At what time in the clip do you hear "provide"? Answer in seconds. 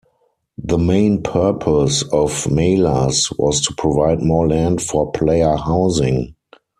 3.75-4.19